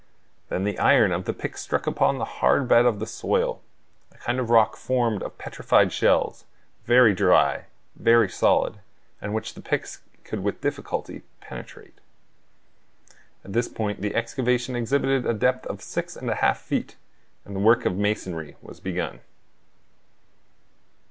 Then 0.49 0.63
the 0.63 0.79
iron 0.79 1.11
of 1.11 1.25
the 1.25 1.31
picks 1.31 1.61
struck 1.61 1.85
upon 1.85 2.17
the 2.17 2.25
hard 2.41 2.67
bed 2.67 2.87
of 2.87 2.97
the 2.97 3.05
soil; 3.05 3.61
a 4.11 4.17
kind 4.17 4.39
of 4.39 4.49
rock 4.49 4.75
formed 4.75 5.21
of 5.21 5.37
petrified 5.37 5.93
shells, 5.93 6.43
very 6.85 7.13
dry, 7.13 7.65
very 7.95 8.27
solid, 8.27 8.79
and 9.21 9.31
which 9.31 9.53
the 9.53 9.61
picks 9.61 10.01
could 10.23 10.39
with 10.43 10.59
difficulty 10.59 11.21
penetrate. 11.39 11.99
At 13.45 13.53
this 13.53 13.67
point 13.67 14.01
the 14.01 14.15
excavation 14.15 14.75
exhibited 14.75 15.27
a 15.27 15.35
depth 15.35 15.67
of 15.67 15.83
six 15.83 16.15
and 16.15 16.31
a 16.31 16.35
half 16.41 16.57
feet 16.59 16.95
and 17.45 17.55
the 17.55 17.59
work 17.59 17.85
of 17.85 17.95
the 17.95 18.01
masonry 18.01 18.55
was 18.59 18.79
begun. 18.79 19.19